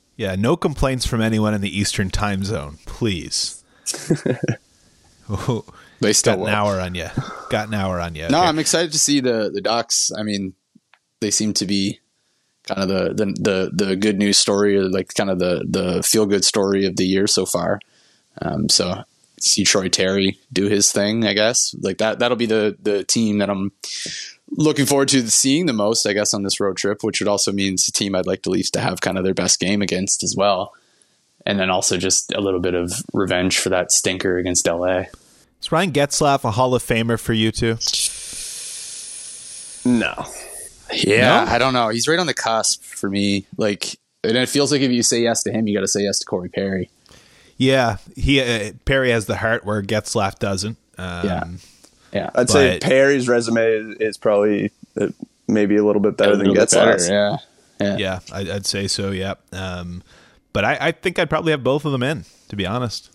[0.18, 3.64] yeah, no complaints from anyone in the Eastern Time Zone, please.
[6.00, 7.08] they still got an hour on you.
[7.50, 8.30] Got an hour on you.
[8.30, 10.12] No, I'm excited to see the the Ducks.
[10.18, 10.54] I mean,
[11.20, 12.01] they seem to be
[12.74, 16.04] kind of the, the the the, good news story, or like kind of the the
[16.04, 17.80] feel good story of the year so far.
[18.42, 19.04] Um, so
[19.40, 21.76] see Troy Terry do his thing, I guess.
[21.82, 23.72] Like that that'll be the the team that I'm
[24.52, 27.52] looking forward to seeing the most, I guess, on this road trip, which would also
[27.52, 30.24] means the team I'd like the Leafs to have kind of their best game against
[30.24, 30.74] as well.
[31.46, 35.06] And then also just a little bit of revenge for that stinker against LA.
[35.62, 37.78] Is Ryan Getzlaf a Hall of Famer for you too?
[39.86, 40.26] No.
[40.94, 41.52] Yeah, no?
[41.52, 41.90] I don't know.
[41.90, 43.46] He's right on the cusp for me.
[43.58, 46.04] Like, and it feels like if you say yes to him, you got to say
[46.04, 46.90] yes to Corey Perry.
[47.58, 50.78] Yeah, he uh, Perry has the heart where Getzlaf doesn't.
[50.98, 51.44] Um, yeah,
[52.12, 52.26] yeah.
[52.30, 55.10] I'd but, say Perry's resume is, is probably uh,
[55.48, 57.08] maybe a little bit better than Getzlaf's.
[57.08, 57.38] Yeah,
[57.80, 58.20] yeah, yeah.
[58.34, 59.12] I'd, I'd say so.
[59.12, 60.02] Yeah, um,
[60.54, 62.26] but I, I think I'd probably have both of them in.
[62.50, 63.12] To be honest,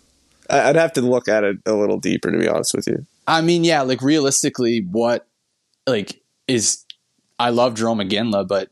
[0.49, 2.31] I'd have to look at it a little deeper.
[2.31, 5.27] To be honest with you, I mean, yeah, like realistically, what
[5.85, 6.85] like is
[7.39, 8.69] I love Jarome Iginla, but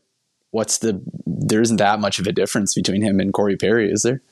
[0.50, 4.02] what's the there isn't that much of a difference between him and Corey Perry, is
[4.02, 4.22] there?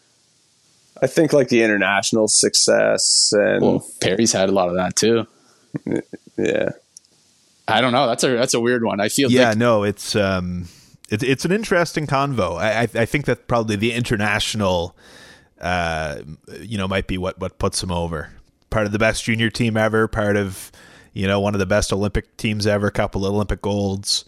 [1.02, 5.26] I think like the international success and well, Perry's had a lot of that too.
[6.36, 6.70] Yeah.
[7.66, 8.06] I don't know.
[8.06, 9.00] That's a that's a weird one.
[9.00, 10.68] I feel Yeah, like- no, it's um
[11.10, 12.58] it, it's an interesting convo.
[12.58, 14.96] I, I, I think that probably the international
[15.60, 16.20] uh
[16.60, 18.30] you know might be what what puts him over.
[18.70, 20.70] Part of the best junior team ever, part of
[21.14, 24.24] you know, one of the best Olympic teams ever, a couple of Olympic golds.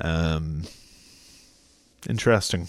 [0.00, 0.64] Um,
[2.08, 2.68] interesting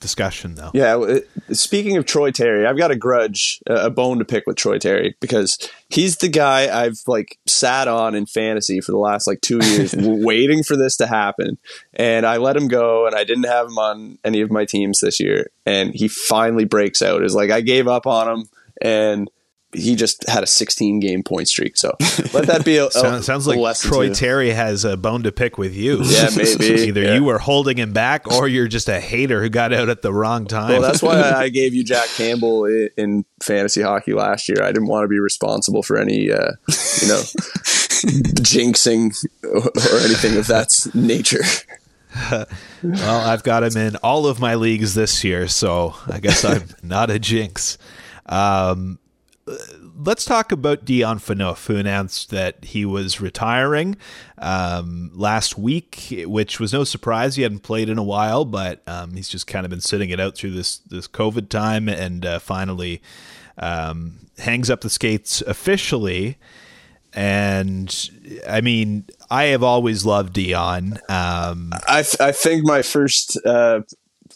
[0.00, 0.70] discussion, though.
[0.74, 1.20] Yeah.
[1.52, 5.16] Speaking of Troy Terry, I've got a grudge, a bone to pick with Troy Terry
[5.18, 9.64] because he's the guy I've like sat on in fantasy for the last like two
[9.64, 11.56] years, waiting for this to happen.
[11.94, 15.00] And I let him go, and I didn't have him on any of my teams
[15.00, 15.46] this year.
[15.64, 17.24] And he finally breaks out.
[17.24, 18.48] Is like I gave up on him,
[18.82, 19.30] and
[19.74, 21.76] he just had a 16 game point streak.
[21.76, 21.94] So
[22.32, 25.74] let that be a, sounds, sounds like Troy Terry has a bone to pick with
[25.74, 26.02] you.
[26.02, 27.14] Yeah, maybe either yeah.
[27.14, 30.12] you were holding him back or you're just a hater who got out at the
[30.12, 30.70] wrong time.
[30.70, 32.64] Well, that's why I gave you Jack Campbell
[32.96, 34.62] in fantasy hockey last year.
[34.62, 36.52] I didn't want to be responsible for any, uh,
[37.00, 37.22] you know,
[38.40, 41.42] jinxing or anything of that nature.
[42.82, 46.68] well, I've got him in all of my leagues this year, so I guess I'm
[46.82, 47.76] not a jinx.
[48.26, 48.98] Um,
[49.96, 53.96] let's talk about Dion Phaneuf, who announced that he was retiring
[54.38, 57.36] um, last week, which was no surprise.
[57.36, 60.20] He hadn't played in a while, but um, he's just kind of been sitting it
[60.20, 63.02] out through this this COVID time, and uh, finally
[63.58, 66.38] um, hangs up the skates officially.
[67.12, 68.10] and
[68.48, 70.98] I mean, I have always loved Dion.
[71.08, 73.82] Um, I th- I think my first uh,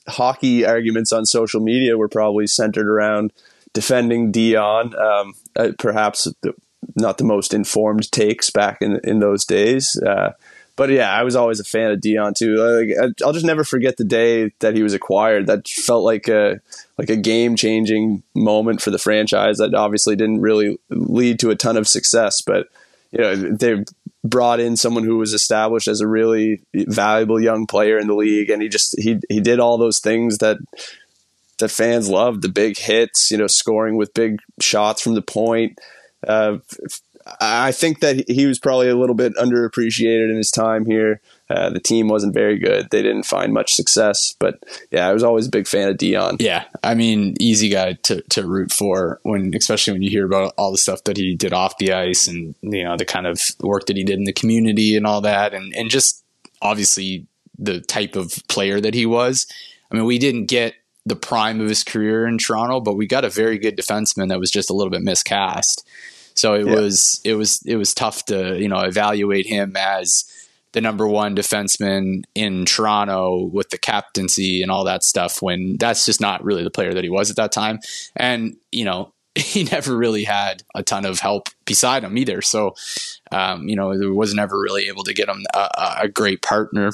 [0.07, 3.33] hockey arguments on social media were probably centered around
[3.72, 4.94] defending Dion.
[4.98, 6.54] Um, uh, perhaps the,
[6.96, 10.00] not the most informed takes back in in those days.
[10.00, 10.33] Uh,
[10.78, 12.54] but yeah, I was always a fan of Dion too.
[12.54, 15.48] Like, I'll just never forget the day that he was acquired.
[15.48, 16.61] That felt like a
[16.96, 19.59] like a game changing moment for the franchise.
[19.59, 22.68] That obviously didn't really lead to a ton of success, but
[23.11, 23.85] you know they
[24.22, 28.48] brought in someone who was established as a really valuable young player in the league,
[28.48, 30.59] and he just he he did all those things that
[31.59, 35.79] that fans loved the big hits, you know, scoring with big shots from the point.
[36.27, 36.59] Uh,
[37.40, 41.21] I think that he was probably a little bit underappreciated in his time here.
[41.51, 42.88] Uh, the team wasn't very good.
[42.90, 46.37] They didn't find much success, but yeah, I was always a big fan of Dion.
[46.40, 50.55] Yeah, I mean, easy guy to, to root for when, especially when you hear about
[50.59, 53.40] all the stuff that he did off the ice and you know the kind of
[53.61, 56.23] work that he did in the community and all that, and and just
[56.61, 57.27] obviously
[57.59, 59.47] the type of player that he was.
[59.90, 60.75] I mean, we didn't get
[61.09, 64.40] the prime of his career in Toronto, but we got a very good defenseman that
[64.40, 65.87] was just a little bit miscast.
[66.35, 66.75] So it yeah.
[66.75, 70.25] was it was it was tough to you know evaluate him as
[70.73, 76.05] the number one defenseman in Toronto with the captaincy and all that stuff when that's
[76.05, 77.81] just not really the player that he was at that time.
[78.14, 82.42] And you know he never really had a ton of help beside him either.
[82.42, 82.75] So
[83.33, 86.92] um, you know was never really able to get him a, a great partner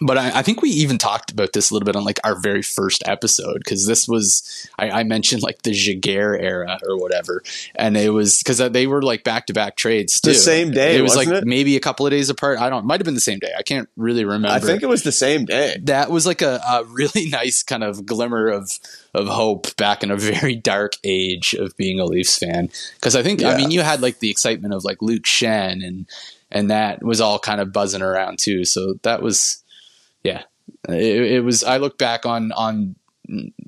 [0.00, 2.34] but I, I, think we even talked about this a little bit on like our
[2.34, 7.42] very first episode because this was I, I, mentioned like the Giguere era or whatever,
[7.74, 10.30] and it was because they were like back to back trades too.
[10.30, 11.44] The same day, it was like it?
[11.46, 12.58] maybe a couple of days apart.
[12.58, 12.86] I don't.
[12.86, 13.52] Might have been the same day.
[13.56, 14.48] I can't really remember.
[14.48, 15.76] I think it was the same day.
[15.82, 18.78] That was like a, a really nice kind of glimmer of
[19.14, 22.70] of hope back in a very dark age of being a Leafs fan.
[22.94, 23.50] Because I think yeah.
[23.50, 26.06] I mean you had like the excitement of like Luke Schenn and
[26.50, 28.64] and that was all kind of buzzing around too.
[28.64, 29.61] So that was
[30.24, 30.42] yeah,
[30.88, 31.64] it, it, was.
[31.64, 32.94] I look back on on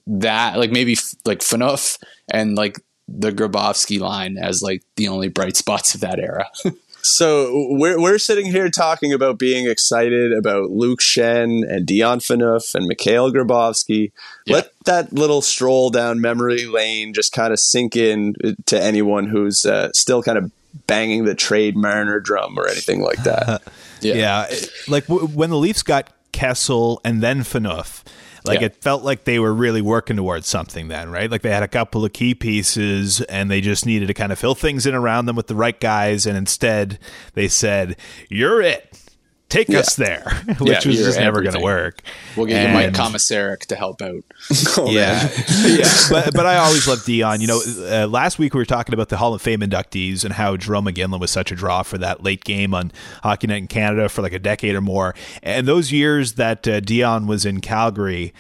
[0.07, 1.99] that like maybe f- like Phaneuf
[2.31, 6.47] and like the Grabovski line as like the only bright spots of that era.
[7.03, 12.75] so we're we're sitting here talking about being excited about Luke Schenn and Dion Phaneuf
[12.75, 14.13] and Mikhail Grabovski.
[14.47, 14.57] Yeah.
[14.57, 18.35] Let that little stroll down memory lane just kind of sink in
[18.67, 20.51] to anyone who's uh, still kind of
[20.87, 23.63] banging the trade Marner drum or anything like that.
[24.01, 24.15] yeah.
[24.15, 24.57] yeah.
[24.89, 28.03] like w- when the Leafs got Kessel, and then Phaneuf.
[28.45, 28.67] Like yeah.
[28.67, 31.31] it felt like they were really working towards something then, right?
[31.31, 34.39] Like they had a couple of key pieces and they just needed to kind of
[34.39, 36.27] fill things in around them with the right guys.
[36.27, 36.99] And instead
[37.33, 37.97] they said,
[38.29, 39.04] You're it
[39.55, 39.79] take yeah.
[39.79, 40.25] us there,
[40.59, 42.01] which yeah, was just never going to work.
[42.37, 44.25] We'll get and, you Mike Komisarek to help out.
[44.77, 45.29] oh, yeah,
[45.65, 45.89] yeah.
[46.11, 47.41] But but I always loved Dion.
[47.41, 50.35] You know, uh, last week we were talking about the Hall of Fame inductees and
[50.35, 53.69] how Jarome Iginla was such a draw for that late game on Hockey Night in
[53.69, 55.15] Canada for like a decade or more.
[55.43, 58.33] And those years that uh, Dion was in Calgary.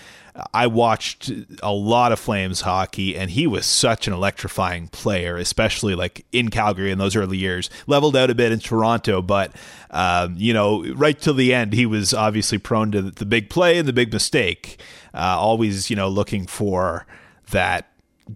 [0.52, 1.30] I watched
[1.62, 6.48] a lot of Flames hockey, and he was such an electrifying player, especially like in
[6.48, 7.70] Calgary in those early years.
[7.86, 9.52] Leveled out a bit in Toronto, but
[9.90, 13.78] um, you know, right till the end, he was obviously prone to the big play
[13.78, 14.80] and the big mistake.
[15.12, 17.06] Uh, always, you know, looking for
[17.50, 17.92] that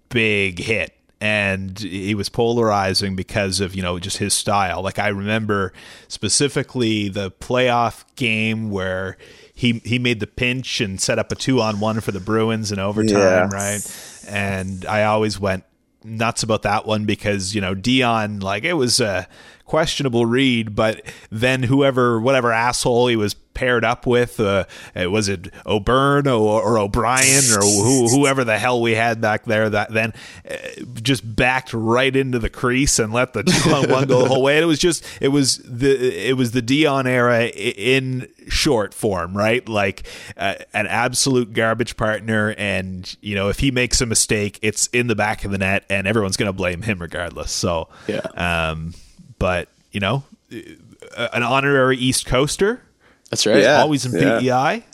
[0.09, 5.09] big hit and he was polarizing because of you know just his style like i
[5.09, 5.73] remember
[6.07, 9.17] specifically the playoff game where
[9.59, 12.71] he he made the pinch and set up a two on one for the Bruins
[12.71, 13.49] in overtime, yeah.
[13.53, 14.25] right?
[14.29, 15.65] And I always went
[16.05, 19.27] nuts about that one because you know Dion like it was a
[19.69, 24.39] questionable read, but then whoever whatever asshole he was paired up with.
[24.39, 29.45] Uh, was it O'Byrne or, or O'Brien or who, whoever the hell we had back
[29.47, 30.13] there that then
[30.49, 30.57] uh,
[31.03, 34.43] just backed right into the crease and let the two on one go the whole
[34.43, 34.57] way.
[34.57, 39.37] And it was just it was the it was the Dion era in short form,
[39.37, 39.69] right?
[39.69, 44.87] Like uh, an absolute garbage partner, and you know if he makes a mistake, it's
[44.89, 47.51] in the back of the net, and everyone's going to blame him regardless.
[47.51, 48.95] So yeah, um,
[49.39, 52.83] but you know, uh, an honorary East Coaster
[53.31, 53.63] that's right.
[53.63, 53.81] Yeah.
[53.81, 54.85] Always in PEI.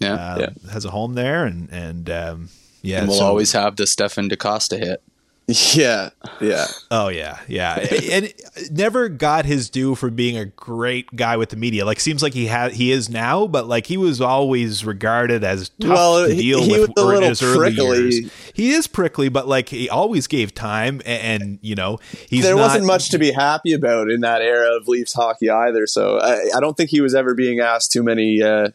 [0.00, 0.14] Yeah.
[0.14, 0.72] Uh, yeah.
[0.72, 2.48] Has a home there, and and um,
[2.82, 5.02] yeah, and we'll so, always have the Stefan DaCosta hit.
[5.74, 6.66] Yeah, yeah.
[6.90, 7.74] Oh yeah, yeah.
[8.10, 8.32] and
[8.70, 11.84] never got his due for being a great guy with the media.
[11.84, 15.70] Like seems like he had he is now, but like he was always regarded as
[15.80, 17.86] tough well, to deal he, he with in his prickly.
[17.86, 18.32] early years.
[18.54, 22.54] He is prickly, but like he always gave time, and, and you know he's there
[22.54, 25.86] not, wasn't much to be happy about in that era of Leafs hockey either.
[25.86, 28.68] So I, I don't think he was ever being asked too many uh,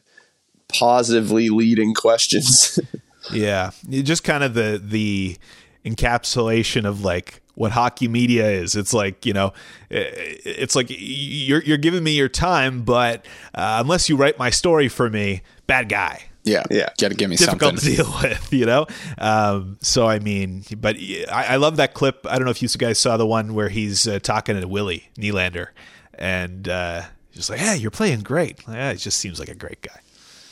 [0.68, 2.80] positively leading questions.
[3.32, 5.38] yeah, just kind of the the
[5.86, 8.76] encapsulation of like what hockey media is.
[8.76, 9.54] It's like you know,
[9.90, 14.88] it's like you're you're giving me your time, but uh, unless you write my story
[14.88, 16.24] for me, bad guy.
[16.44, 17.96] Yeah, yeah, got to give me difficult something.
[17.96, 18.86] to deal with, you know.
[19.18, 20.96] Um, so I mean, but
[21.30, 22.26] I, I, love that clip.
[22.26, 25.10] I don't know if you guys saw the one where he's uh, talking to Willie
[25.18, 25.68] Nylander,
[26.14, 27.02] and uh,
[27.32, 30.00] he's like, "Yeah, you're playing great." Yeah, he just seems like a great guy.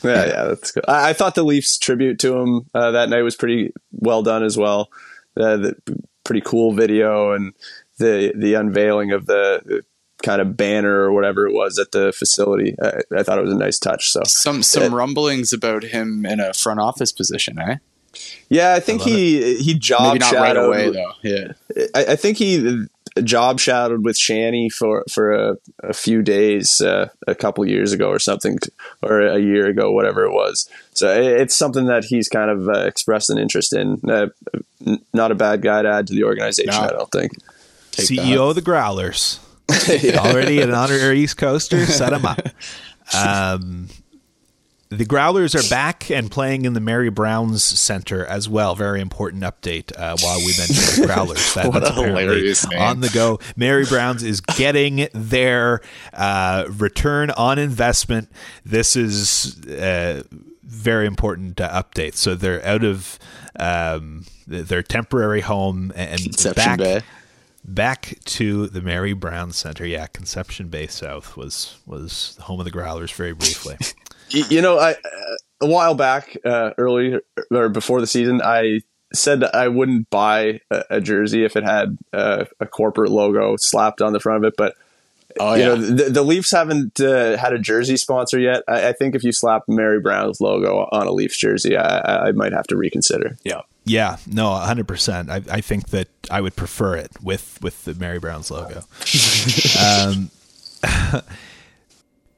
[0.03, 0.83] Yeah, yeah, that's good.
[0.87, 4.43] I, I thought the Leafs tribute to him uh, that night was pretty well done
[4.43, 4.89] as well.
[5.39, 5.75] Uh, the
[6.23, 7.53] pretty cool video and
[7.97, 9.83] the the unveiling of the
[10.23, 12.75] kind of banner or whatever it was at the facility.
[12.81, 14.11] I, I thought it was a nice touch.
[14.11, 17.77] So some some it, rumblings about him in a front office position, eh?
[18.49, 19.61] Yeah, I think I he it.
[19.61, 20.71] he job Maybe not shadowed.
[20.71, 21.11] Right away, though.
[21.21, 21.51] Yeah,
[21.93, 22.85] I, I, think he
[23.23, 28.09] job shadowed with Shanny for for a, a few days uh, a couple years ago
[28.09, 28.57] or something,
[29.01, 30.69] or a year ago, whatever it was.
[30.93, 33.99] So it's something that he's kind of uh, expressed an interest in.
[34.09, 34.27] Uh,
[35.13, 36.87] not a bad guy to add to the organization, no.
[36.87, 37.33] I don't think.
[37.91, 38.41] Take CEO that.
[38.41, 39.39] of the Growlers.
[40.17, 41.85] Already an honorary East Coaster.
[41.85, 42.39] Set him up.
[43.13, 43.87] Um,
[44.89, 48.75] the Growlers are back and playing in the Mary Browns Center as well.
[48.75, 51.45] Very important update uh, while we mentioned the Growlers.
[51.55, 52.79] That, what that's a hilarious name.
[52.79, 53.39] On the go.
[53.55, 55.81] Mary Browns is getting their
[56.13, 58.29] uh, return on investment.
[58.65, 60.23] This is a
[60.63, 62.15] very important uh, update.
[62.15, 63.17] So they're out of
[63.57, 66.77] um, their temporary home and Conception back.
[66.77, 67.01] Bay
[67.67, 69.85] back to the Mary Brown Center.
[69.85, 73.77] Yeah, Conception Bay South was was the home of the Growlers very briefly.
[74.29, 74.95] you know, I
[75.61, 77.19] a while back, uh, early
[77.51, 78.81] or before the season, I
[79.13, 83.55] said that I wouldn't buy a, a jersey if it had uh, a corporate logo
[83.57, 84.75] slapped on the front of it, but.
[85.37, 85.67] Oh, you yeah.
[85.67, 88.63] know, the, the Leafs haven't uh, had a jersey sponsor yet.
[88.69, 92.31] I, I, think if you slap Mary Brown's logo on a Leafs jersey, I, I
[92.31, 93.37] might have to reconsider.
[93.43, 93.63] Yeah.
[93.83, 95.29] Yeah, no, hundred percent.
[95.29, 98.83] I, I think that I would prefer it with with the Mary Brown's logo.
[99.85, 100.31] um,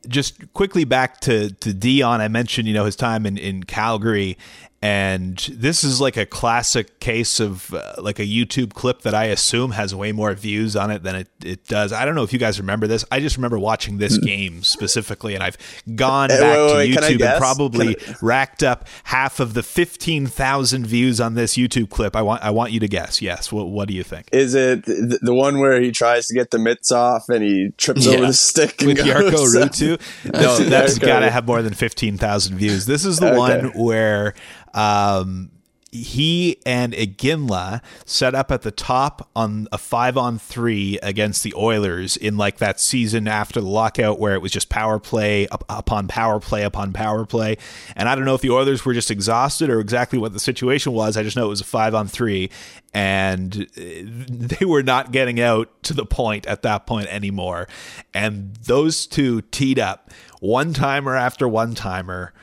[0.07, 2.21] just quickly back to to Dion.
[2.21, 4.37] I mentioned you know his time in in Calgary,
[4.79, 9.25] and this is like a classic case of uh, like a YouTube clip that I
[9.25, 11.91] assume has way more views on it than it, it does.
[11.91, 13.03] I don't know if you guys remember this.
[13.11, 15.57] I just remember watching this game specifically, and I've
[15.95, 20.85] gone back wait, wait, to YouTube and probably racked up half of the fifteen thousand
[20.85, 22.15] views on this YouTube clip.
[22.15, 23.19] I want I want you to guess.
[23.19, 24.29] Yes, what what do you think?
[24.31, 28.05] Is it the one where he tries to get the mitts off and he trips
[28.05, 28.13] yeah.
[28.13, 29.99] over the stick with Jarkko Ruutu?
[30.37, 32.85] No, that's got to have more than fifteen thousand views.
[32.85, 33.37] This is the okay.
[33.37, 34.35] one where
[34.73, 35.51] um,
[35.91, 41.53] he and Iginla set up at the top on a five on three against the
[41.55, 46.07] Oilers in like that season after the lockout where it was just power play upon
[46.07, 47.57] power play upon power play.
[47.95, 50.91] And I don't know if the Oilers were just exhausted or exactly what the situation
[50.91, 51.15] was.
[51.15, 52.49] I just know it was a five on three
[52.93, 57.67] and they were not getting out to the point at that point anymore.
[58.13, 62.33] And those two teed up one timer after one timer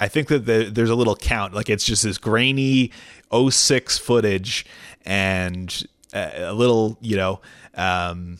[0.00, 1.54] I think that the, there's a little count.
[1.54, 2.90] Like it's just this grainy
[3.32, 4.66] 06 footage
[5.04, 7.40] and a, a little, you know,
[7.74, 8.38] um,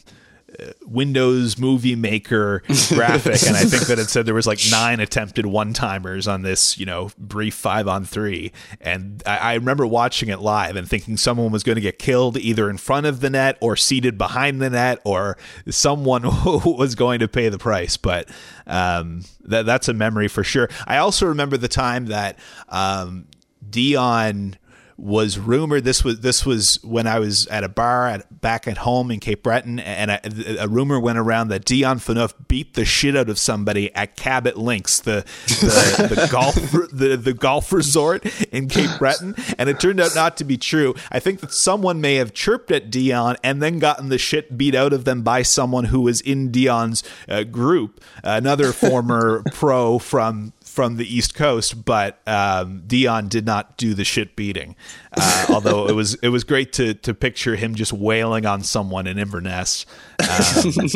[0.84, 5.46] Windows Movie Maker graphic, and I think that it said there was like nine attempted
[5.46, 8.52] one timers on this, you know, brief five on three.
[8.80, 12.36] And I, I remember watching it live and thinking someone was going to get killed
[12.36, 15.36] either in front of the net or seated behind the net, or
[15.68, 17.96] someone was going to pay the price.
[17.96, 18.28] But
[18.66, 20.68] um, that that's a memory for sure.
[20.86, 22.38] I also remember the time that
[22.68, 23.26] um,
[23.68, 24.56] Dion
[25.01, 25.84] was rumored.
[25.84, 29.18] This was this was when I was at a bar at, back at home in
[29.18, 33.30] Cape Breton, and a, a, rumor went around that Dion Phaneuf beat the shit out
[33.30, 36.55] of somebody at Cabot Links, the the, the golf
[36.92, 40.94] the, the golf resort in Cape Breton, and it turned out not to be true.
[41.11, 44.74] I think that someone may have chirped at Dion and then gotten the shit beat
[44.74, 50.53] out of them by someone who was in Dion's uh, group, another former pro from
[50.71, 54.77] from the East Coast, but um, Dion did not do the shit beating.
[55.12, 59.09] Uh, although it was it was great to to picture him just wailing on someone
[59.09, 59.85] in Inverness,
[60.21, 60.73] um,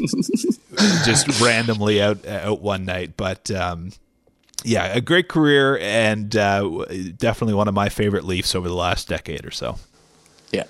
[1.04, 3.16] just randomly out out one night.
[3.16, 3.90] But um,
[4.62, 6.84] yeah, a great career and uh,
[7.16, 9.78] definitely one of my favorite Leafs over the last decade or so.
[10.52, 10.66] Yeah.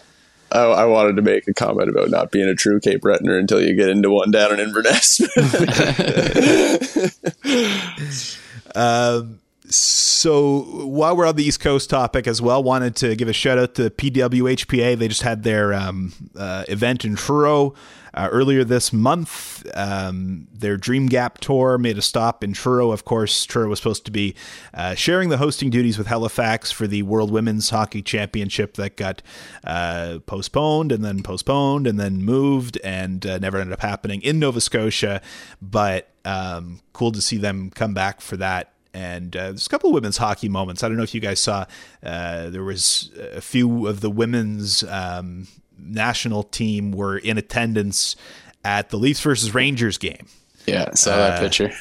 [0.50, 3.60] I, I wanted to make a comment about not being a true Cape Bretoner until
[3.60, 5.20] you get into one down in Inverness.
[8.74, 9.40] Um,
[9.74, 13.58] so while we're on the East Coast topic as well, wanted to give a shout
[13.58, 14.96] out to PWHPA.
[14.96, 17.74] They just had their um, uh, event in Truro
[18.14, 19.66] uh, earlier this month.
[19.74, 22.92] Um, their Dream Gap tour made a stop in Truro.
[22.92, 24.34] Of course, Truro was supposed to be
[24.72, 29.20] uh, sharing the hosting duties with Halifax for the World Women's Hockey Championship that got
[29.64, 34.38] uh, postponed and then postponed and then moved and uh, never ended up happening in
[34.38, 35.20] Nova Scotia.
[35.60, 39.90] But um, cool to see them come back for that and uh, there's a couple
[39.90, 40.82] of women's hockey moments.
[40.82, 41.66] I don't know if you guys saw.
[42.02, 48.14] Uh, there was a few of the women's um, national team were in attendance
[48.64, 50.26] at the Leafs versus Rangers game.
[50.66, 51.72] Yeah, saw that uh, picture.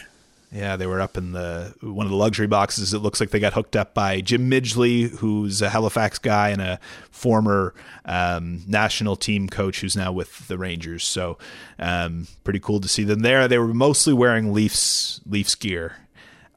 [0.52, 2.94] Yeah, they were up in the one of the luxury boxes.
[2.94, 6.62] It looks like they got hooked up by Jim Midgley, who's a Halifax guy and
[6.62, 7.74] a former
[8.06, 11.06] um, national team coach who's now with the Rangers.
[11.06, 11.40] So,
[11.80, 13.48] um, pretty cool to see them there.
[13.48, 15.98] They were mostly wearing Leafs Leafs gear.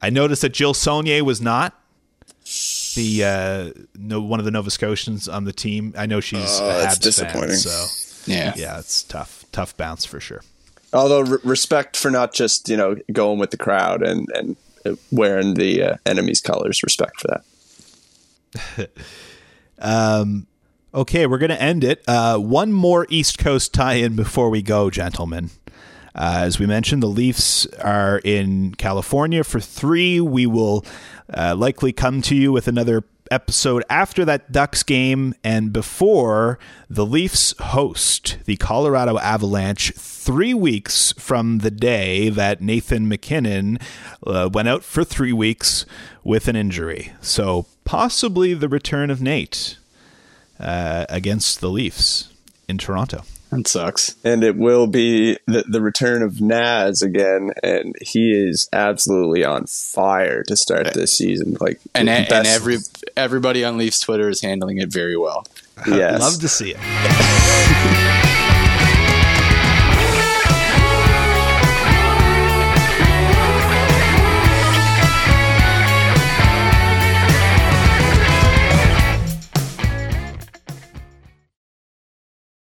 [0.01, 1.79] I noticed that Jill Saulnier was not
[2.95, 5.93] the uh, no one of the Nova Scotians on the team.
[5.97, 7.49] I know she's uh, that's disappointing.
[7.49, 10.41] Fan, so yeah, yeah, it's tough, tough bounce for sure.
[10.93, 14.55] Although re- respect for not just you know going with the crowd and and
[15.11, 17.41] wearing the uh, enemy's colors, respect for
[18.77, 18.89] that.
[19.79, 20.47] um,
[20.93, 22.03] okay, we're gonna end it.
[22.07, 25.49] Uh, one more East Coast tie-in before we go, gentlemen.
[26.17, 30.19] Uh, as we mentioned, the Leafs are in California for three.
[30.19, 30.83] We will
[31.31, 36.57] uh, likely come to you with another episode after that Ducks game and before
[36.89, 43.79] the Leafs host the Colorado Avalanche three weeks from the day that Nathan MacKinnon
[44.25, 45.85] uh, went out for three weeks
[46.23, 47.13] with an injury.
[47.21, 49.77] So possibly the return of Nate
[50.59, 52.31] uh, against the Leafs
[52.67, 53.23] in Toronto.
[53.51, 54.15] That sucks.
[54.23, 59.65] And it will be the, the return of Naz again, and he is absolutely on
[59.67, 61.55] fire to start this season.
[61.59, 62.77] Like, and, and every
[63.15, 65.47] everybody on Leafs Twitter is handling it very well.
[65.87, 66.19] Yes.
[66.19, 68.23] Love to see it.